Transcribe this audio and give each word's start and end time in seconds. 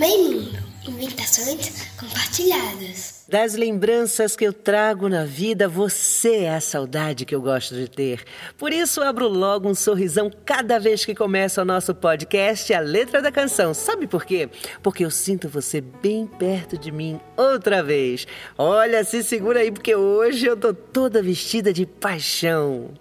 Meio 0.00 0.32
Mundo 0.32 0.58
Inventações 0.88 1.86
compartilhadas. 1.98 3.26
Das 3.28 3.54
lembranças 3.54 4.34
que 4.34 4.46
eu 4.46 4.52
trago 4.52 5.10
na 5.10 5.26
vida, 5.26 5.68
você 5.68 6.44
é 6.44 6.54
a 6.54 6.60
saudade 6.60 7.26
que 7.26 7.34
eu 7.34 7.42
gosto 7.42 7.74
de 7.74 7.86
ter. 7.86 8.24
Por 8.56 8.72
isso, 8.72 9.02
abro 9.02 9.28
logo 9.28 9.68
um 9.68 9.74
sorrisão 9.74 10.30
cada 10.42 10.80
vez 10.80 11.04
que 11.04 11.14
começa 11.14 11.60
o 11.60 11.66
nosso 11.66 11.94
podcast 11.94 12.72
A 12.72 12.80
Letra 12.80 13.20
da 13.20 13.30
Canção. 13.30 13.74
Sabe 13.74 14.06
por 14.06 14.24
quê? 14.24 14.48
Porque 14.82 15.04
eu 15.04 15.10
sinto 15.10 15.50
você 15.50 15.82
bem 15.82 16.26
perto 16.26 16.78
de 16.78 16.90
mim 16.90 17.20
outra 17.36 17.82
vez. 17.82 18.26
Olha, 18.56 19.04
se 19.04 19.22
segura 19.22 19.60
aí, 19.60 19.70
porque 19.70 19.94
hoje 19.94 20.46
eu 20.46 20.56
tô 20.56 20.72
toda 20.72 21.22
vestida 21.22 21.74
de 21.74 21.84
paixão 21.84 22.94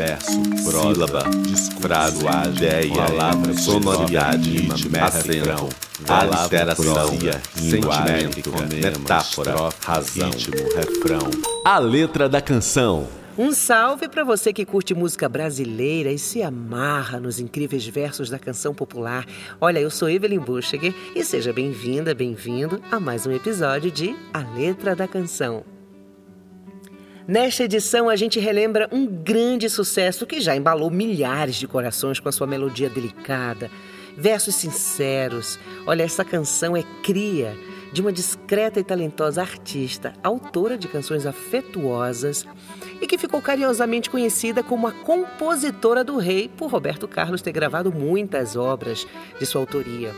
verso, 0.00 0.40
sílaba, 0.56 1.24
frase, 1.78 2.24
ideia, 2.56 2.94
palavra, 2.94 3.52
sonoridade, 3.52 4.50
ritmo, 4.50 5.04
acento, 5.04 5.68
aliteração, 6.08 7.18
sentimento, 7.54 8.50
metáfora, 8.72 9.68
razão, 9.84 10.30
ritmo, 10.30 10.56
refrão. 10.74 11.30
A 11.66 11.78
letra 11.78 12.30
da 12.30 12.40
canção. 12.40 13.06
Um 13.36 13.52
salve 13.52 14.08
para 14.08 14.24
você 14.24 14.52
que 14.52 14.64
curte 14.64 14.94
música 14.94 15.28
brasileira 15.28 16.10
e 16.10 16.18
se 16.18 16.42
amarra 16.42 17.20
nos 17.20 17.38
incríveis 17.38 17.86
versos 17.86 18.30
da 18.30 18.38
canção 18.38 18.74
popular. 18.74 19.26
Olha, 19.60 19.78
eu 19.78 19.90
sou 19.90 20.08
Evelyn 20.08 20.40
Bucheger 20.40 20.94
e 21.14 21.22
seja 21.22 21.52
bem-vinda, 21.52 22.14
bem-vindo 22.14 22.80
a 22.90 22.98
mais 22.98 23.26
um 23.26 23.32
episódio 23.32 23.90
de 23.90 24.16
A 24.32 24.40
Letra 24.40 24.96
da 24.96 25.06
Canção. 25.06 25.79
Nesta 27.30 27.62
edição, 27.62 28.08
a 28.08 28.16
gente 28.16 28.40
relembra 28.40 28.88
um 28.90 29.06
grande 29.06 29.70
sucesso 29.70 30.26
que 30.26 30.40
já 30.40 30.56
embalou 30.56 30.90
milhares 30.90 31.54
de 31.54 31.68
corações 31.68 32.18
com 32.18 32.28
a 32.28 32.32
sua 32.32 32.44
melodia 32.44 32.90
delicada, 32.90 33.70
versos 34.16 34.56
sinceros. 34.56 35.56
Olha, 35.86 36.02
essa 36.02 36.24
canção 36.24 36.76
é 36.76 36.82
cria 37.04 37.56
de 37.92 38.00
uma 38.00 38.10
discreta 38.10 38.80
e 38.80 38.82
talentosa 38.82 39.42
artista, 39.42 40.12
autora 40.24 40.76
de 40.76 40.88
canções 40.88 41.24
afetuosas 41.24 42.44
e 43.00 43.06
que 43.06 43.16
ficou 43.16 43.40
carinhosamente 43.40 44.10
conhecida 44.10 44.64
como 44.64 44.88
a 44.88 44.92
compositora 44.92 46.02
do 46.02 46.16
rei 46.16 46.48
por 46.48 46.68
Roberto 46.68 47.06
Carlos 47.06 47.42
ter 47.42 47.52
gravado 47.52 47.92
muitas 47.92 48.56
obras 48.56 49.06
de 49.38 49.46
sua 49.46 49.60
autoria. 49.60 50.12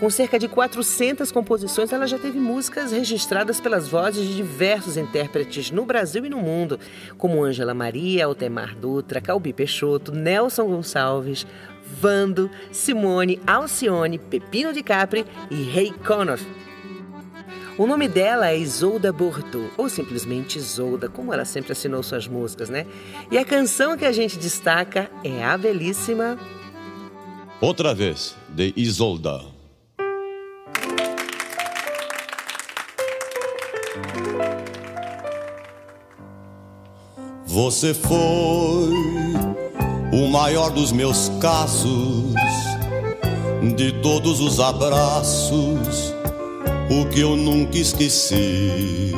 Com 0.00 0.08
cerca 0.08 0.38
de 0.38 0.48
400 0.48 1.30
composições, 1.30 1.92
ela 1.92 2.06
já 2.06 2.18
teve 2.18 2.40
músicas 2.40 2.90
registradas 2.90 3.60
pelas 3.60 3.86
vozes 3.86 4.26
de 4.26 4.34
diversos 4.34 4.96
intérpretes 4.96 5.70
no 5.70 5.84
Brasil 5.84 6.24
e 6.24 6.30
no 6.30 6.38
mundo, 6.38 6.80
como 7.18 7.44
Ângela 7.44 7.74
Maria, 7.74 8.24
Altemar 8.24 8.74
Dutra, 8.74 9.20
Calbi 9.20 9.52
Peixoto, 9.52 10.10
Nelson 10.10 10.64
Gonçalves, 10.68 11.46
Vando, 12.00 12.50
Simone, 12.72 13.42
Alcione, 13.46 14.18
Pepino 14.18 14.72
de 14.72 14.82
Capri 14.82 15.26
e 15.50 15.62
Ray 15.64 15.92
Conniff. 15.92 16.46
O 17.76 17.86
nome 17.86 18.08
dela 18.08 18.48
é 18.48 18.58
Isolda 18.58 19.12
Bordeaux, 19.12 19.70
ou 19.76 19.90
simplesmente 19.90 20.56
Isolda, 20.56 21.10
como 21.10 21.30
ela 21.30 21.44
sempre 21.44 21.72
assinou 21.72 22.02
suas 22.02 22.26
músicas, 22.26 22.70
né? 22.70 22.86
E 23.30 23.36
a 23.36 23.44
canção 23.44 23.98
que 23.98 24.06
a 24.06 24.12
gente 24.12 24.38
destaca 24.38 25.10
é 25.22 25.44
a 25.44 25.58
belíssima 25.58 26.38
Outra 27.60 27.94
vez, 27.94 28.34
de 28.48 28.72
Isolda. 28.74 29.59
Você 37.46 37.92
foi 37.92 38.94
o 40.12 40.28
maior 40.28 40.70
dos 40.70 40.92
meus 40.92 41.28
casos, 41.40 42.34
de 43.76 43.92
todos 44.00 44.40
os 44.40 44.60
abraços, 44.60 46.14
o 46.90 47.08
que 47.10 47.20
eu 47.20 47.36
nunca 47.36 47.76
esqueci. 47.76 49.12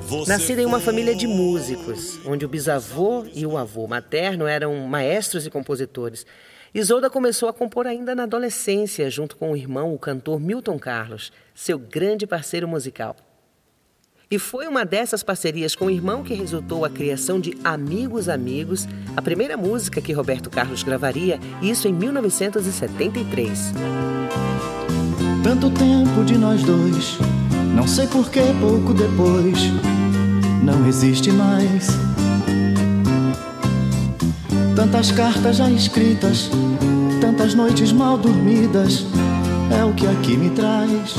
Você 0.00 0.30
Nascida 0.30 0.62
em 0.62 0.66
uma 0.66 0.80
família 0.80 1.14
de 1.14 1.26
músicos, 1.26 2.20
onde 2.26 2.44
o 2.44 2.48
bisavô 2.48 3.24
e 3.34 3.46
o 3.46 3.56
avô 3.56 3.86
materno 3.86 4.46
eram 4.46 4.76
maestros 4.86 5.46
e 5.46 5.50
compositores, 5.50 6.26
Isolda 6.74 7.10
começou 7.10 7.50
a 7.50 7.52
compor 7.52 7.86
ainda 7.86 8.14
na 8.14 8.22
adolescência, 8.22 9.10
junto 9.10 9.36
com 9.36 9.52
o 9.52 9.56
irmão, 9.56 9.92
o 9.92 9.98
cantor 9.98 10.40
Milton 10.40 10.78
Carlos, 10.78 11.30
seu 11.54 11.78
grande 11.78 12.26
parceiro 12.26 12.66
musical. 12.66 13.14
E 14.30 14.38
foi 14.38 14.66
uma 14.66 14.82
dessas 14.82 15.22
parcerias 15.22 15.74
com 15.74 15.84
o 15.84 15.90
irmão 15.90 16.22
que 16.22 16.32
resultou 16.32 16.86
a 16.86 16.90
criação 16.90 17.38
de 17.38 17.54
Amigos 17.62 18.26
Amigos, 18.30 18.88
a 19.14 19.20
primeira 19.20 19.54
música 19.54 20.00
que 20.00 20.14
Roberto 20.14 20.48
Carlos 20.48 20.82
gravaria, 20.82 21.38
isso 21.60 21.86
em 21.86 21.92
1973. 21.92 23.72
Tanto 25.44 25.70
tempo 25.72 26.24
de 26.24 26.38
nós 26.38 26.62
dois, 26.62 27.18
não 27.76 27.86
sei 27.86 28.06
por 28.06 28.30
que 28.30 28.40
pouco 28.58 28.94
depois, 28.94 29.58
não 30.64 30.88
existe 30.88 31.30
mais. 31.30 32.11
Tantas 34.82 35.12
cartas 35.12 35.58
já 35.58 35.70
escritas, 35.70 36.50
tantas 37.20 37.54
noites 37.54 37.92
mal 37.92 38.18
dormidas, 38.18 39.06
é 39.72 39.84
o 39.84 39.94
que 39.94 40.04
aqui 40.04 40.36
me 40.36 40.50
traz. 40.50 41.14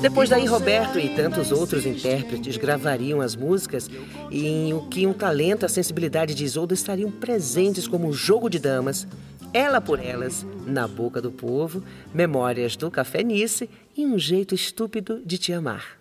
Depois 0.00 0.30
daí, 0.30 0.46
Roberto 0.46 0.98
e 0.98 1.10
tantos 1.10 1.52
outros 1.52 1.84
intérpretes 1.84 2.56
gravariam 2.56 3.20
as 3.20 3.36
músicas 3.36 3.90
em 4.30 4.72
o 4.72 4.86
que 4.88 5.06
um 5.06 5.12
talento 5.12 5.64
e 5.64 5.66
a 5.66 5.68
sensibilidade 5.68 6.34
de 6.34 6.44
Isolda 6.44 6.72
estariam 6.72 7.10
presentes 7.10 7.86
como 7.86 8.10
Jogo 8.10 8.48
de 8.48 8.58
Damas, 8.58 9.06
Ela 9.52 9.82
por 9.82 10.00
Elas, 10.00 10.46
Na 10.66 10.88
Boca 10.88 11.20
do 11.20 11.30
Povo, 11.30 11.84
Memórias 12.14 12.74
do 12.74 12.90
Café 12.90 13.22
Nice 13.22 13.68
e 13.94 14.06
Um 14.06 14.18
Jeito 14.18 14.54
Estúpido 14.54 15.20
de 15.26 15.36
Te 15.36 15.52
Amar. 15.52 15.98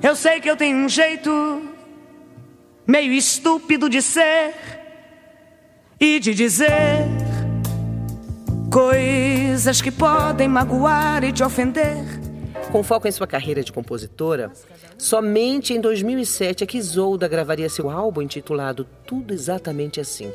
Eu 0.00 0.14
sei 0.14 0.40
que 0.40 0.48
eu 0.48 0.56
tenho 0.56 0.76
um 0.76 0.88
jeito 0.88 1.69
meio 2.90 3.12
estúpido 3.12 3.88
de 3.88 4.02
ser 4.02 4.52
e 6.00 6.18
de 6.18 6.34
dizer 6.34 7.06
coisas 8.68 9.80
que 9.80 9.92
podem 9.92 10.48
magoar 10.48 11.22
e 11.22 11.32
te 11.32 11.44
ofender. 11.44 12.04
Com 12.72 12.82
foco 12.82 13.06
em 13.06 13.12
sua 13.12 13.28
carreira 13.28 13.62
de 13.62 13.72
compositora, 13.72 14.50
somente 14.98 15.72
em 15.72 15.80
2007 15.80 16.64
é 16.64 16.66
que 16.66 16.78
Isolda 16.78 17.28
gravaria 17.28 17.68
seu 17.68 17.88
álbum 17.88 18.22
intitulado 18.22 18.84
Tudo 19.06 19.32
Exatamente 19.32 20.00
Assim. 20.00 20.32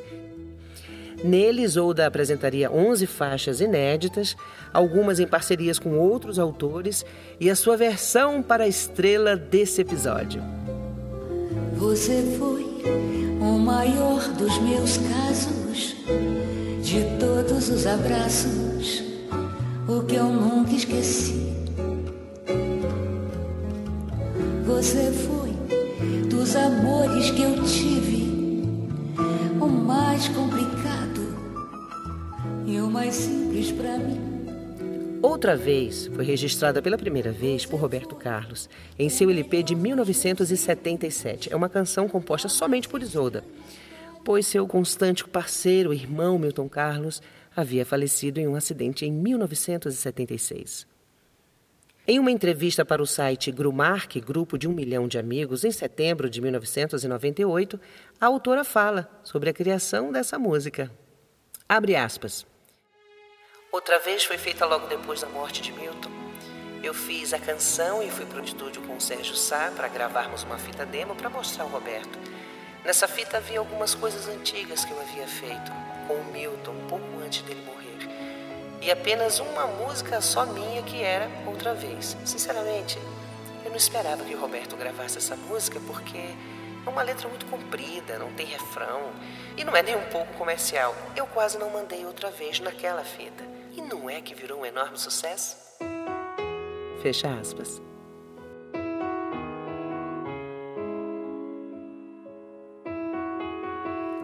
Nele, 1.26 1.62
Isolda 1.62 2.08
apresentaria 2.08 2.72
11 2.72 3.06
faixas 3.06 3.60
inéditas, 3.60 4.38
algumas 4.72 5.20
em 5.20 5.28
parcerias 5.28 5.78
com 5.78 5.98
outros 5.98 6.40
autores, 6.40 7.06
e 7.38 7.50
a 7.50 7.56
sua 7.56 7.76
versão 7.76 8.42
para 8.42 8.64
a 8.64 8.68
estrela 8.68 9.36
desse 9.36 9.82
episódio. 9.82 10.65
Você 11.78 12.36
foi 12.38 12.66
o 13.42 13.60
maior 13.60 14.22
dos 14.34 14.58
meus 14.60 14.98
casos, 14.98 15.96
de 16.82 17.04
todos 17.20 17.70
os 17.70 17.86
abraços, 17.86 19.04
o 19.88 20.02
que 20.04 20.16
eu 20.16 20.30
nunca 20.30 20.74
esqueci 20.74 21.46
Você 24.66 25.12
foi 25.12 25.52
dos 26.28 26.56
amores 26.56 27.32
que 27.32 27.42
eu 27.42 27.64
tive, 27.64 28.62
o 29.62 29.68
mais 29.68 30.28
complicado 30.28 31.22
e 32.66 32.80
o 32.82 32.90
mais 32.90 33.16
simples 33.16 33.72
para 33.72 33.98
mim. 33.98 34.35
Outra 35.26 35.56
vez 35.56 36.06
foi 36.06 36.24
registrada 36.24 36.84
pela 36.84 37.00
primeira 37.00 37.32
vez 37.32 37.66
por 37.66 37.80
Roberto 37.80 38.16
Carlos 38.16 38.70
em 38.98 39.10
seu 39.10 39.28
LP 39.28 39.64
de 39.64 39.74
1977. 39.74 41.52
É 41.52 41.56
uma 41.56 41.68
canção 41.68 42.08
composta 42.08 42.48
somente 42.48 42.88
por 42.88 43.02
Isolda, 43.02 43.44
pois 44.24 44.46
seu 44.46 44.68
constante 44.68 45.28
parceiro, 45.28 45.92
irmão 45.92 46.38
Milton 46.38 46.70
Carlos, 46.70 47.24
havia 47.56 47.84
falecido 47.84 48.40
em 48.40 48.48
um 48.48 48.56
acidente 48.56 49.04
em 49.04 49.12
1976. 49.12 50.86
Em 52.08 52.20
uma 52.20 52.30
entrevista 52.30 52.86
para 52.86 53.02
o 53.02 53.08
site 53.08 53.52
Grumark, 53.52 54.18
grupo 54.18 54.60
de 54.60 54.68
um 54.68 54.74
milhão 54.74 55.08
de 55.08 55.18
amigos, 55.18 55.64
em 55.64 55.72
setembro 55.72 56.30
de 56.30 56.40
1998, 56.40 57.80
a 58.22 58.28
autora 58.28 58.64
fala 58.64 59.10
sobre 59.24 59.50
a 59.50 59.54
criação 59.54 60.12
dessa 60.12 60.38
música. 60.38 60.92
Abre 61.68 61.96
aspas. 61.96 62.46
Outra 63.76 64.00
vez 64.00 64.24
foi 64.24 64.38
feita 64.38 64.66
logo 64.66 64.88
depois 64.88 65.20
da 65.20 65.28
morte 65.28 65.62
de 65.62 65.74
Milton. 65.74 66.10
Eu 66.82 66.94
fiz 66.94 67.34
a 67.34 67.40
canção 67.40 68.02
e 68.02 68.10
fui 68.10 68.26
para 68.26 68.40
o 68.40 68.44
estúdio 68.46 68.82
com 68.84 68.96
o 68.96 69.02
Sérgio 69.02 69.36
Sá 69.36 69.70
para 69.76 69.90
gravarmos 69.90 70.44
uma 70.44 70.58
fita 70.58 70.86
demo 70.86 71.14
para 71.14 71.30
mostrar 71.30 71.66
ao 71.66 71.70
Roberto. 71.70 72.18
Nessa 72.86 73.06
fita 73.06 73.36
havia 73.36 73.60
algumas 73.60 73.94
coisas 73.94 74.30
antigas 74.30 74.86
que 74.86 74.94
eu 74.94 75.02
havia 75.02 75.28
feito 75.28 75.74
com 76.08 76.14
o 76.14 76.24
Milton 76.32 76.74
pouco 76.88 77.20
antes 77.22 77.42
dele 77.42 77.62
morrer 77.66 77.98
e 78.82 78.90
apenas 78.90 79.42
uma 79.42 79.68
música 79.68 80.22
só 80.22 80.46
minha 80.46 80.82
que 80.82 81.04
era 81.04 81.30
Outra 81.46 81.74
Vez. 81.74 82.16
Sinceramente, 82.24 82.98
eu 83.66 83.70
não 83.70 83.76
esperava 83.76 84.24
que 84.24 84.36
o 84.36 84.40
Roberto 84.40 84.78
gravasse 84.78 85.18
essa 85.18 85.36
música 85.36 85.82
porque 85.86 86.34
É 86.86 86.90
uma 86.90 87.02
letra 87.02 87.28
muito 87.28 87.46
comprida, 87.48 88.20
não 88.20 88.32
tem 88.32 88.46
refrão 88.46 89.12
e 89.58 89.66
não 89.66 89.76
é 89.76 89.84
nem 89.84 89.98
um 89.98 90.10
pouco 90.12 90.32
comercial. 90.36 90.96
Eu 91.14 91.28
quase 91.28 91.58
não 91.58 91.72
mandei 91.72 92.06
outra 92.06 92.30
vez 92.32 92.62
naquela 92.62 93.04
fita. 93.04 93.55
E 93.76 93.82
não 93.82 94.10
é 94.10 94.22
que 94.22 94.34
virou 94.34 94.62
um 94.62 94.66
enorme 94.66 94.98
sucesso? 94.98 95.58
Fecha 97.02 97.30
aspas. 97.30 97.82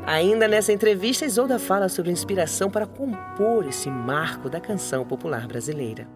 Ainda 0.07 0.47
nessa 0.47 0.73
entrevista, 0.73 1.25
Isolda 1.25 1.59
fala 1.59 1.87
sobre 1.87 2.09
a 2.09 2.13
inspiração 2.13 2.71
para 2.71 2.87
compor 2.87 3.67
esse 3.67 3.89
marco 3.89 4.49
da 4.49 4.59
canção 4.59 5.05
popular 5.05 5.47
brasileira. 5.47 6.07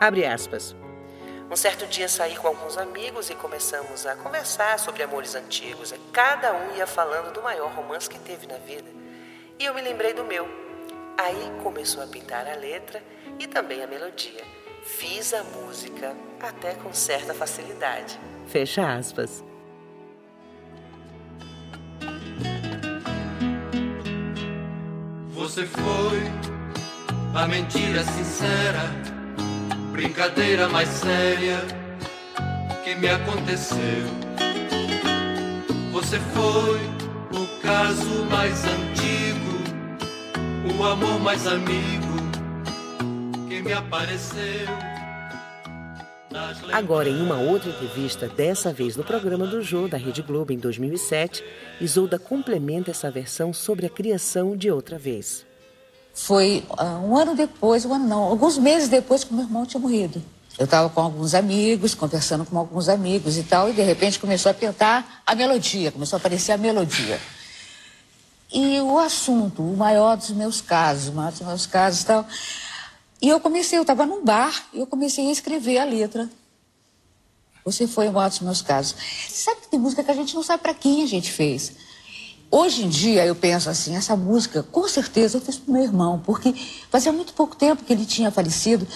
Abre 0.00 0.26
aspas. 0.26 0.76
Um 1.50 1.56
certo 1.56 1.86
dia 1.86 2.08
saí 2.08 2.36
com 2.36 2.48
alguns 2.48 2.76
amigos 2.76 3.30
e 3.30 3.34
começamos 3.34 4.04
a 4.06 4.14
conversar 4.16 4.78
sobre 4.78 5.02
amores 5.02 5.34
antigos. 5.34 5.94
Cada 6.12 6.52
um 6.52 6.76
ia 6.76 6.86
falando 6.86 7.32
do 7.32 7.42
maior 7.42 7.72
romance 7.72 8.08
que 8.08 8.18
teve 8.18 8.46
na 8.46 8.58
vida. 8.58 8.90
E 9.58 9.64
eu 9.64 9.72
me 9.72 9.80
lembrei 9.80 10.12
do 10.12 10.24
meu. 10.24 10.67
Aí 11.18 11.50
começou 11.64 12.00
a 12.00 12.06
pintar 12.06 12.46
a 12.46 12.54
letra 12.54 13.02
e 13.40 13.48
também 13.48 13.82
a 13.82 13.88
melodia. 13.88 14.44
Fiz 14.84 15.34
a 15.34 15.42
música 15.42 16.14
até 16.40 16.74
com 16.74 16.92
certa 16.92 17.34
facilidade. 17.34 18.18
Fecha 18.46 18.94
aspas. 18.94 19.44
Você 25.32 25.66
foi 25.66 26.22
a 27.34 27.48
mentira 27.48 28.04
sincera, 28.04 28.82
brincadeira 29.90 30.68
mais 30.68 30.88
séria 30.88 31.58
que 32.84 32.94
me 32.94 33.08
aconteceu. 33.08 34.06
Você 35.90 36.18
foi 36.32 36.80
o 37.32 37.60
caso 37.60 38.24
mais 38.30 38.64
antigo, 38.64 39.47
o 40.76 40.84
amor 40.84 41.18
mais 41.20 41.46
amigo 41.46 42.06
que 43.48 43.62
me 43.62 43.72
apareceu. 43.72 44.66
Agora, 46.72 47.08
em 47.08 47.20
uma 47.20 47.38
outra 47.38 47.70
entrevista, 47.70 48.28
dessa 48.28 48.72
vez 48.72 48.96
no 48.96 49.02
programa 49.02 49.46
do 49.46 49.62
Jô 49.62 49.88
da 49.88 49.96
Rede 49.96 50.22
Globo 50.22 50.52
em 50.52 50.58
2007, 50.58 51.42
Isolda 51.80 52.18
complementa 52.18 52.90
essa 52.90 53.10
versão 53.10 53.52
sobre 53.52 53.86
a 53.86 53.90
criação 53.90 54.56
de 54.56 54.70
outra 54.70 54.98
vez. 54.98 55.44
Foi 56.12 56.64
uh, 56.70 56.84
um 57.06 57.16
ano 57.16 57.34
depois, 57.34 57.84
um 57.84 57.94
ano 57.94 58.06
não, 58.06 58.22
alguns 58.24 58.58
meses 58.58 58.88
depois 58.88 59.24
que 59.24 59.32
meu 59.32 59.44
irmão 59.44 59.64
tinha 59.64 59.80
morrido. 59.80 60.22
Eu 60.58 60.64
estava 60.64 60.88
com 60.88 61.00
alguns 61.00 61.34
amigos, 61.34 61.94
conversando 61.94 62.44
com 62.44 62.58
alguns 62.58 62.88
amigos 62.88 63.38
e 63.38 63.44
tal, 63.44 63.70
e 63.70 63.72
de 63.72 63.82
repente 63.82 64.18
começou 64.18 64.50
a 64.50 64.54
pintar 64.54 65.22
a 65.24 65.34
melodia, 65.34 65.92
começou 65.92 66.16
a 66.16 66.20
aparecer 66.20 66.52
a 66.52 66.58
melodia. 66.58 67.18
E 68.52 68.80
o 68.80 68.98
assunto, 68.98 69.62
o 69.62 69.76
maior 69.76 70.16
dos 70.16 70.30
meus 70.30 70.60
casos, 70.60 71.08
o 71.08 71.12
maior 71.12 71.30
dos 71.30 71.42
meus 71.42 71.66
casos 71.66 72.02
e 72.02 72.06
tal, 72.06 72.26
e 73.20 73.28
eu 73.28 73.40
comecei, 73.40 73.78
eu 73.78 73.82
estava 73.82 74.06
num 74.06 74.24
bar, 74.24 74.68
e 74.72 74.78
eu 74.78 74.86
comecei 74.86 75.28
a 75.28 75.32
escrever 75.32 75.78
a 75.78 75.84
letra. 75.84 76.28
Você 77.64 77.86
foi 77.86 78.08
um 78.08 78.12
dos 78.12 78.40
meus 78.40 78.62
casos. 78.62 78.96
Sabe 79.28 79.60
que 79.62 79.68
tem 79.68 79.78
música 79.78 80.02
que 80.02 80.10
a 80.10 80.14
gente 80.14 80.34
não 80.34 80.42
sabe 80.42 80.62
para 80.62 80.72
quem 80.72 81.02
a 81.02 81.06
gente 81.06 81.30
fez. 81.30 81.72
Hoje 82.50 82.82
em 82.84 82.88
dia 82.88 83.26
eu 83.26 83.34
penso 83.34 83.68
assim, 83.68 83.94
essa 83.94 84.16
música, 84.16 84.62
com 84.62 84.88
certeza 84.88 85.36
eu 85.36 85.40
fiz 85.42 85.58
pro 85.58 85.72
meu 85.72 85.82
irmão, 85.82 86.22
porque 86.24 86.54
fazia 86.90 87.12
muito 87.12 87.34
pouco 87.34 87.54
tempo 87.54 87.84
que 87.84 87.92
ele 87.92 88.06
tinha 88.06 88.30
falecido 88.30 88.88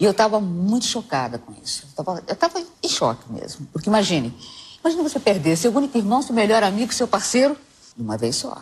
e 0.00 0.04
eu 0.04 0.10
estava 0.10 0.40
muito 0.40 0.86
chocada 0.86 1.38
com 1.38 1.52
isso. 1.62 1.86
Eu 2.26 2.34
estava 2.34 2.60
em 2.82 2.88
choque 2.88 3.32
mesmo, 3.32 3.68
porque 3.72 3.88
imagine, 3.88 4.34
imagine 4.80 5.02
você 5.02 5.20
perder 5.20 5.56
seu 5.56 5.72
único 5.72 5.96
irmão, 5.96 6.22
seu 6.22 6.34
melhor 6.34 6.64
amigo, 6.64 6.92
seu 6.92 7.06
parceiro, 7.06 7.56
de 7.96 8.02
uma 8.02 8.16
vez 8.16 8.34
só. 8.34 8.60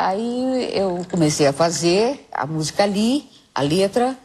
Aí 0.00 0.70
eu 0.72 1.06
comecei 1.10 1.46
a 1.46 1.52
fazer 1.52 2.26
a 2.32 2.46
música 2.46 2.84
ali, 2.84 3.28
a 3.54 3.60
letra. 3.60 4.16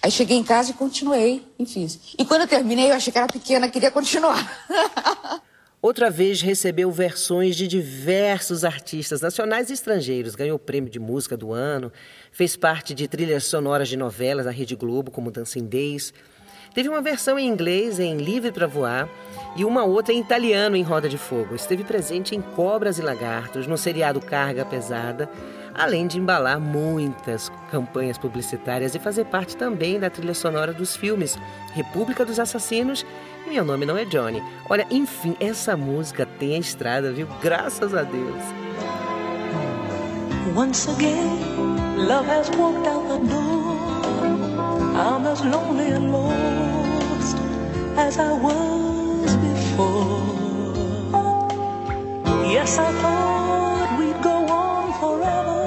Aí 0.00 0.08
cheguei 0.08 0.36
em 0.36 0.44
casa 0.44 0.70
e 0.70 0.74
continuei 0.74 1.44
e 1.58 1.66
fiz. 1.66 1.98
E 2.16 2.24
quando 2.24 2.42
eu 2.42 2.46
terminei, 2.46 2.92
eu 2.92 2.94
achei 2.94 3.12
que 3.12 3.18
era 3.18 3.26
pequena, 3.26 3.68
queria 3.68 3.90
continuar. 3.90 4.48
Outra 5.82 6.08
vez 6.08 6.40
recebeu 6.40 6.88
versões 6.92 7.56
de 7.56 7.66
diversos 7.66 8.64
artistas 8.64 9.20
nacionais 9.20 9.70
e 9.70 9.72
estrangeiros, 9.72 10.36
ganhou 10.36 10.54
o 10.54 10.58
prêmio 10.58 10.88
de 10.88 11.00
música 11.00 11.36
do 11.36 11.52
ano, 11.52 11.92
fez 12.30 12.56
parte 12.56 12.94
de 12.94 13.08
trilhas 13.08 13.44
sonoras 13.44 13.88
de 13.88 13.96
novelas 13.96 14.44
da 14.44 14.52
Rede 14.52 14.76
Globo, 14.76 15.10
como 15.10 15.32
Dancing 15.32 15.66
Days. 15.66 16.14
Teve 16.74 16.88
uma 16.88 17.00
versão 17.00 17.38
em 17.38 17.46
inglês 17.46 18.00
em 18.00 18.16
Livre 18.16 18.50
para 18.50 18.66
Voar 18.66 19.08
e 19.54 19.64
uma 19.64 19.84
outra 19.84 20.12
em 20.12 20.18
italiano 20.18 20.74
em 20.74 20.82
Roda 20.82 21.08
de 21.08 21.16
Fogo. 21.16 21.54
Esteve 21.54 21.84
presente 21.84 22.34
em 22.34 22.40
Cobras 22.40 22.98
e 22.98 23.02
Lagartos, 23.02 23.68
no 23.68 23.78
seriado 23.78 24.20
Carga 24.20 24.64
Pesada, 24.64 25.30
além 25.72 26.08
de 26.08 26.18
embalar 26.18 26.58
muitas 26.58 27.48
campanhas 27.70 28.18
publicitárias 28.18 28.92
e 28.92 28.98
fazer 28.98 29.24
parte 29.26 29.56
também 29.56 30.00
da 30.00 30.10
trilha 30.10 30.34
sonora 30.34 30.72
dos 30.72 30.96
filmes 30.96 31.38
República 31.72 32.24
dos 32.24 32.40
Assassinos 32.40 33.06
e 33.46 33.50
Meu 33.50 33.64
Nome 33.64 33.86
Não 33.86 33.96
é 33.96 34.04
Johnny. 34.04 34.42
Olha, 34.68 34.84
enfim, 34.90 35.36
essa 35.38 35.76
música 35.76 36.26
tem 36.26 36.56
a 36.56 36.58
estrada, 36.58 37.12
viu? 37.12 37.28
Graças 37.40 37.94
a 37.94 38.02
Deus. 38.02 38.42
Once 40.56 40.90
again, 40.90 42.06
love 42.08 42.28
has 42.28 42.50
walked 42.56 42.86
out 42.88 43.06
the 43.08 43.18
door. 43.32 43.64
I'm 44.96 45.26
as 45.26 45.40
lonely 45.40 45.90
and 45.92 46.12
as 47.96 48.18
I 48.18 48.32
was 48.32 49.36
before. 49.36 50.22
Yes, 52.46 52.78
I 52.78 52.92
thought 53.00 53.98
we'd 53.98 54.22
go 54.22 54.46
on 54.46 54.92
forever, 55.00 55.62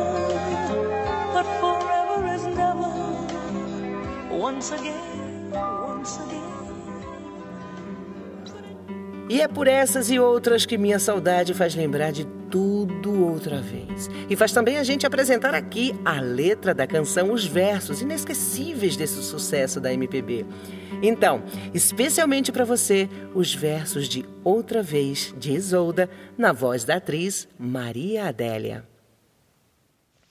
but 1.34 1.46
forever 1.62 2.28
is 2.36 2.46
never. 2.46 2.92
Once 4.38 4.72
again, 4.72 5.52
once 5.52 6.20
again. 6.20 6.44
E 9.30 9.42
é 9.42 9.48
por 9.48 9.68
essas 9.68 10.10
e 10.10 10.20
outras 10.20 10.66
que 10.66 10.78
minha 10.78 11.00
saudade 11.00 11.54
faz 11.54 11.76
lembrar 11.76 12.12
de 12.12 12.26
tudo 12.50 13.26
outra 13.26 13.62
vez. 13.62 14.10
E 14.30 14.36
faz 14.36 14.52
também 14.52 14.78
a 14.78 14.84
gente 14.84 15.06
apresentar 15.06 15.54
aqui 15.54 15.94
a 16.04 16.20
letra 16.20 16.74
da 16.74 16.88
canção, 16.88 17.32
os 17.32 17.46
versos 17.46 18.02
inesquecíveis 18.02 18.96
desse 18.96 19.22
sucesso 19.24 19.80
da 19.80 19.94
MPB. 19.94 20.46
Então, 21.02 21.44
especialmente 21.74 22.52
para 22.52 22.66
você, 22.66 23.10
os 23.36 23.54
versos 23.54 24.08
de 24.08 24.26
Outra 24.44 24.82
Vez 24.82 25.34
de 25.38 25.52
Isolda, 25.52 26.10
na 26.38 26.52
voz 26.52 26.84
da 26.84 26.96
atriz 26.96 27.48
Maria 27.60 28.28
Adélia. 28.28 28.84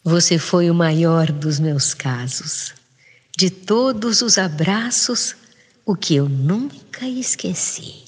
Você 0.02 0.38
foi 0.38 0.70
o 0.70 0.74
maior 0.74 1.32
dos 1.32 1.58
meus 1.58 1.92
casos. 1.92 2.74
De 3.36 3.50
todos 3.50 4.22
os 4.22 4.38
abraços, 4.38 5.36
o 5.84 5.94
que 5.94 6.16
eu 6.16 6.28
nunca 6.28 7.06
esqueci. 7.06 8.05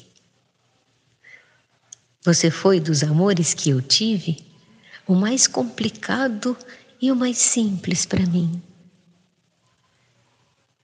Você 2.25 2.51
foi 2.51 2.81
dos 2.81 3.03
amores 3.03 3.55
que 3.55 3.71
eu 3.71 3.81
tive 3.81 4.45
o 5.07 5.15
mais 5.15 5.47
complicado 5.47 6.57
e 7.01 7.13
o 7.13 7.17
mais 7.17 7.39
simples 7.39 8.05
para 8.05 8.27
mim. 8.27 8.61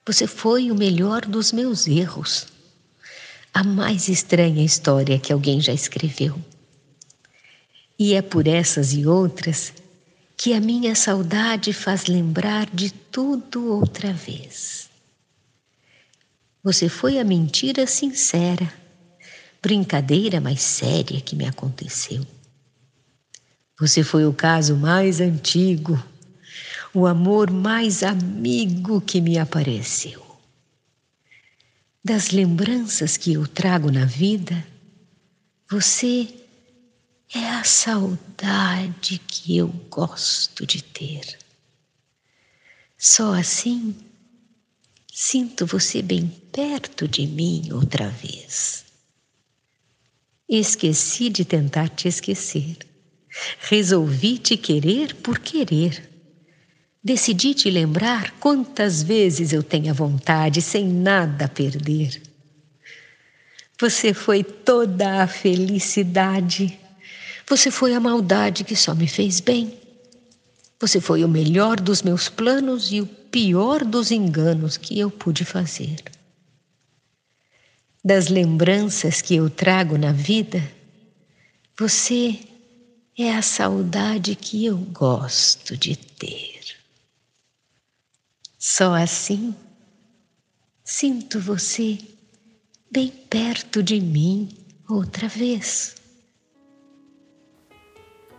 Você 0.07 0.27
foi 0.27 0.71
o 0.71 0.75
melhor 0.75 1.25
dos 1.27 1.51
meus 1.51 1.87
erros, 1.87 2.47
a 3.53 3.65
mais 3.65 4.09
estranha 4.09 4.65
história 4.65 5.19
que 5.19 5.33
alguém 5.33 5.61
já 5.61 5.73
escreveu. 5.73 6.39
E 7.99 8.15
é 8.15 8.23
por 8.23 8.47
essas 8.47 8.93
e 8.93 9.07
outras 9.07 9.73
que 10.37 10.53
a 10.53 10.61
minha 10.61 10.95
saudade 10.95 11.73
faz 11.73 12.07
lembrar 12.07 12.69
de 12.73 12.93
tudo 12.93 13.73
outra 13.73 14.13
vez. 14.13 14.89
Você 16.63 16.89
foi 16.89 17.19
a 17.19 17.25
mentira 17.25 17.87
sincera 17.87 18.84
brincadeira 19.65 20.43
mais 20.43 20.61
séria 20.61 21.23
que 21.23 21.35
me 21.35 21.47
aconteceu. 21.47 22.23
Você 23.81 24.05
foi 24.05 24.27
o 24.27 24.33
caso 24.35 24.77
mais 24.77 25.23
antigo, 25.23 25.99
o 26.93 27.07
amor 27.07 27.51
mais 27.51 28.03
amigo 28.03 29.01
que 29.01 29.23
me 29.23 29.39
apareceu. 29.39 30.23
Das 32.05 32.29
lembranças 32.29 33.17
que 33.17 33.33
eu 33.33 33.49
trago 33.49 33.91
na 33.91 34.05
vida, 34.05 34.63
você 35.71 36.29
é 37.35 37.49
a 37.49 37.65
saudade 37.65 39.19
que 39.27 39.57
eu 39.57 39.69
gosto 39.89 40.67
de 40.67 40.85
ter. 40.85 41.39
Só 42.99 43.33
assim 43.33 43.97
sinto 45.11 45.65
você 45.65 46.03
bem 46.03 46.29
perto 46.53 47.09
de 47.09 47.27
mim 47.27 47.71
outra 47.73 48.11
vez. 48.11 48.84
Esqueci 50.57 51.31
de 51.31 51.45
tentar 51.45 51.89
te 51.89 52.07
esquecer. 52.07 52.77
Resolvi 53.59 54.39
te 54.39 54.57
querer 54.57 55.17
por 55.17 55.41
querer. 55.41 56.09
Decidi 57.03 57.55
te 57.55 57.69
lembrar 57.69 58.31
quantas 58.39 59.03
vezes 59.03 59.53
eu 59.53 59.65
tenho 59.65 59.93
vontade 59.93 60.63
sem 60.63 60.87
nada 60.87 61.47
a 61.47 61.49
perder. 61.49 62.23
Você 63.81 64.15
foi 64.15 64.45
toda 64.45 65.25
a 65.25 65.27
felicidade. 65.27 66.79
Você 67.49 67.69
foi 67.69 67.93
a 67.93 67.99
maldade 67.99 68.63
que 68.63 68.77
só 68.77 68.95
me 68.95 69.09
fez 69.09 69.41
bem. 69.41 69.77
Você 70.79 71.01
foi 71.01 71.25
o 71.25 71.29
melhor 71.29 71.81
dos 71.81 72.01
meus 72.01 72.29
planos 72.29 72.93
e 72.93 73.01
o 73.01 73.07
pior 73.07 73.85
dos 73.85 74.13
enganos 74.13 74.77
que 74.77 75.01
eu 75.01 75.11
pude 75.11 75.45
fazer. 75.45 75.97
Das 78.05 78.29
lembranças 78.29 79.23
que 79.23 79.37
eu 79.37 79.49
trago 79.49 79.97
na 79.97 80.13
vida, 80.13 80.63
você 81.79 82.39
é 83.19 83.35
a 83.35 83.41
saudade 83.41 84.37
que 84.37 84.67
eu 84.67 84.77
gosto 84.77 85.75
de 85.75 85.97
ter. 85.97 86.61
Só 88.59 88.95
assim 88.95 89.55
sinto 90.85 91.41
você 91.41 91.99
bem 92.91 93.09
perto 93.09 93.83
de 93.83 93.99
mim 94.01 94.51
outra 94.87 95.27
vez. 95.27 95.97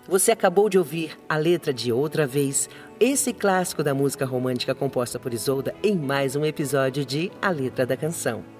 Você 0.07 0.31
acabou 0.31 0.69
de 0.69 0.77
ouvir 0.77 1.17
a 1.27 1.35
letra 1.35 1.73
de 1.73 1.91
Outra 1.91 2.27
Vez, 2.27 2.69
esse 2.99 3.33
clássico 3.33 3.83
da 3.83 3.95
música 3.95 4.23
romântica 4.23 4.75
composta 4.75 5.17
por 5.17 5.33
Isolda, 5.33 5.75
em 5.81 5.95
mais 5.95 6.35
um 6.35 6.45
episódio 6.45 7.03
de 7.03 7.31
A 7.41 7.49
Letra 7.49 7.87
da 7.87 7.97
Canção. 7.97 8.54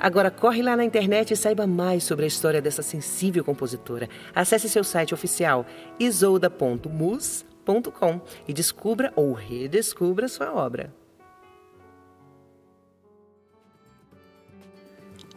Agora 0.00 0.30
corre 0.30 0.62
lá 0.62 0.74
na 0.74 0.84
internet 0.84 1.34
e 1.34 1.36
saiba 1.36 1.66
mais 1.66 2.04
sobre 2.04 2.24
a 2.24 2.28
história 2.28 2.62
dessa 2.62 2.80
sensível 2.80 3.44
compositora. 3.44 4.08
Acesse 4.34 4.66
seu 4.66 4.82
site 4.82 5.12
oficial 5.12 5.66
isolda.mus.com 5.98 8.20
e 8.48 8.54
descubra 8.54 9.12
ou 9.14 9.34
redescubra 9.34 10.26
sua 10.26 10.54
obra. 10.54 10.90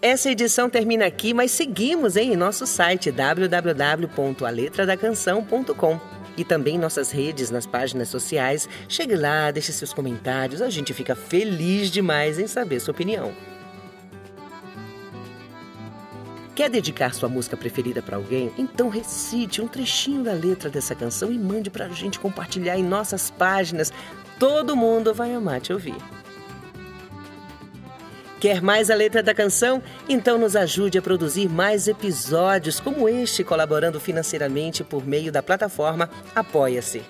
Essa 0.02 0.32
edição 0.32 0.70
termina 0.70 1.06
aqui, 1.06 1.34
mas 1.34 1.52
seguimos 1.52 2.16
em 2.16 2.34
nosso 2.36 2.66
site 2.66 3.12
www.aletradacanção.com 3.12 6.00
e 6.36 6.44
também 6.44 6.80
nossas 6.80 7.12
redes 7.12 7.50
nas 7.50 7.66
páginas 7.66 8.10
sociais. 8.10 8.68
Chegue 8.88 9.16
lá, 9.16 9.52
deixe 9.52 9.72
seus 9.72 9.94
comentários, 9.94 10.62
a 10.62 10.70
gente 10.70 10.94
fica 10.94 11.16
feliz 11.16 11.90
demais 11.92 12.40
em 12.40 12.48
saber 12.48 12.80
sua 12.80 12.94
opinião. 12.94 13.53
Quer 16.64 16.70
dedicar 16.70 17.14
sua 17.14 17.28
música 17.28 17.58
preferida 17.58 18.02
para 18.02 18.16
alguém? 18.16 18.50
Então 18.58 18.88
recite 18.88 19.62
um 19.62 19.68
trechinho 19.68 20.24
da 20.24 20.32
letra 20.32 20.70
dessa 20.70 20.96
canção 20.96 21.30
e 21.30 21.38
mande 21.38 21.70
para 21.70 21.88
a 21.88 21.90
gente 21.90 22.18
compartilhar 22.18 22.78
em 22.78 22.84
nossas 22.84 23.30
páginas. 23.30 23.92
Todo 24.40 24.74
mundo 24.74 25.14
vai 25.14 25.34
amar 25.34 25.60
te 25.60 25.74
ouvir. 25.74 25.98
Quer 28.40 28.62
mais 28.62 28.90
a 28.90 28.96
letra 28.96 29.22
da 29.22 29.34
canção? 29.34 29.84
Então 30.08 30.38
nos 30.38 30.56
ajude 30.56 30.98
a 30.98 31.02
produzir 31.02 31.50
mais 31.50 31.90
episódios 31.90 32.80
como 32.80 33.10
este, 33.10 33.44
colaborando 33.44 34.00
financeiramente 34.00 34.86
por 34.86 35.06
meio 35.06 35.34
da 35.34 35.44
plataforma 35.44 36.10
Apoia-se. 36.34 37.02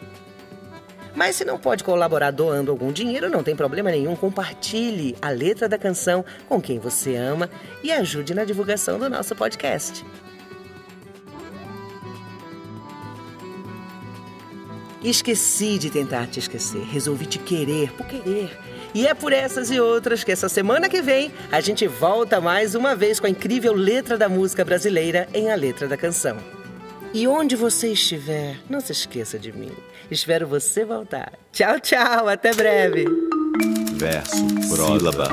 Mas 1.16 1.36
se 1.36 1.46
não 1.46 1.60
pode 1.60 1.84
colaborar 1.84 2.32
doando 2.32 2.72
algum 2.72 2.92
dinheiro, 2.92 3.30
não 3.30 3.44
tem 3.44 3.56
problema 3.56 3.92
nenhum. 3.92 4.16
Compartilhe 4.16 5.16
a 5.22 5.30
letra 5.30 5.70
da 5.70 5.78
canção 5.78 6.26
com 6.50 6.62
quem 6.62 6.80
você 6.80 7.16
ama 7.16 7.50
e 7.84 7.92
ajude 7.92 8.34
na 8.34 8.44
divulgação 8.44 8.98
do 8.98 9.10
nosso 9.10 9.36
podcast. 9.36 10.04
Esqueci 15.04 15.78
de 15.78 15.90
tentar 15.90 16.28
te 16.28 16.40
esquecer, 16.40 16.82
resolvi 16.84 17.26
te 17.26 17.38
querer 17.38 17.92
por 17.92 18.08
querer. 18.08 18.58
E 18.96 19.06
é 19.06 19.14
por 19.14 19.34
essas 19.34 19.70
e 19.70 19.80
outras 19.80 20.24
que 20.24 20.32
essa 20.32 20.48
semana 20.48 20.88
que 20.88 21.02
vem 21.02 21.32
a 21.52 21.60
gente 21.60 21.86
volta 21.88 22.40
mais 22.40 22.74
uma 22.74 22.96
vez 22.96 23.20
com 23.20 23.28
a 23.28 23.30
incrível 23.30 23.74
letra 23.74 24.18
da 24.18 24.30
música 24.30 24.64
brasileira 24.64 25.28
em 25.34 25.52
A 25.52 25.56
Letra 25.56 25.88
da 25.88 25.98
Canção. 25.98 26.63
E 27.14 27.28
onde 27.28 27.56
você 27.56 27.90
estiver, 27.92 28.58
não 28.68 28.82
se 28.82 28.92
esqueça 28.92 29.38
de 29.38 29.52
mim. 29.52 29.72
Espero 30.10 30.48
você 30.48 30.84
voltar. 30.84 31.34
Tchau, 31.52 31.80
tchau, 31.80 32.28
até 32.28 32.52
breve. 32.56 33.06
Verso, 33.94 34.36
sílaba, 34.68 35.28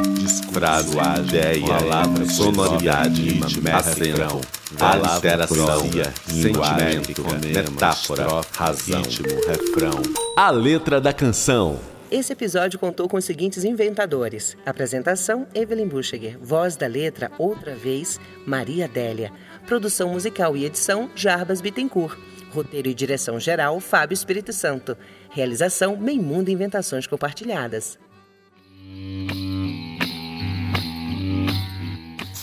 frase, 0.52 0.96
ideia, 1.28 1.66
palavra, 1.66 2.26
sonoridade, 2.26 3.40
acento, 3.72 4.40
aliteração, 4.78 5.80
sentimento, 6.26 7.25
metáfora, 7.46 8.26
razão, 8.52 9.02
ritmo, 9.02 9.28
refrão. 9.49 10.02
A 10.37 10.50
letra 10.50 11.00
da 11.00 11.14
canção. 11.14 11.80
Esse 12.10 12.32
episódio 12.32 12.76
contou 12.76 13.08
com 13.08 13.16
os 13.16 13.24
seguintes 13.24 13.62
inventadores. 13.62 14.56
Apresentação, 14.66 15.46
Evelyn 15.54 15.86
Bucheger. 15.86 16.36
Voz 16.40 16.74
da 16.74 16.88
letra, 16.88 17.30
outra 17.38 17.76
vez, 17.76 18.18
Maria 18.44 18.86
Adélia. 18.86 19.32
Produção 19.64 20.10
musical 20.10 20.56
e 20.56 20.64
edição, 20.64 21.08
Jarbas 21.14 21.60
Bittencourt. 21.60 22.18
Roteiro 22.52 22.88
e 22.88 22.94
direção 22.94 23.38
geral, 23.38 23.78
Fábio 23.78 24.14
Espírito 24.14 24.52
Santo. 24.52 24.98
Realização, 25.30 25.96
Meimundo 25.96 26.50
Inventações 26.50 27.06
Compartilhadas. 27.06 27.96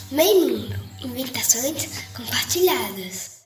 Meimundo 0.10 0.76
Inventações 1.04 2.06
Compartilhadas. 2.16 3.37